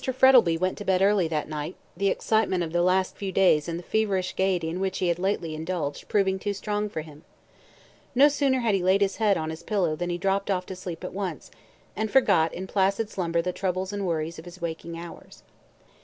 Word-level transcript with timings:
Frettlby 0.03 0.57
went 0.57 0.79
to 0.79 0.83
bed 0.83 1.03
early 1.03 1.27
that 1.27 1.47
night, 1.47 1.75
the 1.95 2.07
excitement 2.07 2.63
of 2.63 2.73
the 2.73 2.81
last 2.81 3.15
few 3.15 3.31
days 3.31 3.67
and 3.69 3.77
the 3.77 3.83
feverish 3.83 4.33
gaiety 4.35 4.67
in 4.67 4.79
which 4.79 4.97
he 4.97 5.09
had 5.09 5.19
lately 5.19 5.53
indulged 5.53 6.07
proving 6.07 6.39
too 6.39 6.55
strong 6.55 6.89
for 6.89 7.01
him. 7.01 7.23
No 8.15 8.27
sooner 8.27 8.61
had 8.61 8.73
he 8.73 8.81
laid 8.81 9.01
his 9.01 9.17
head 9.17 9.37
on 9.37 9.51
his 9.51 9.61
pillow 9.61 9.95
than 9.95 10.09
he 10.09 10.17
dropped 10.17 10.49
off 10.49 10.65
to 10.65 10.75
sleep 10.75 11.03
at 11.03 11.13
once, 11.13 11.51
and 11.95 12.09
forgot 12.09 12.51
in 12.51 12.65
placid 12.65 13.11
slumber 13.11 13.43
the 13.43 13.53
troubles 13.53 13.93
and 13.93 14.07
worries 14.07 14.39
of 14.39 14.45
his 14.45 14.59
waking 14.59 14.97
hours. 14.97 15.43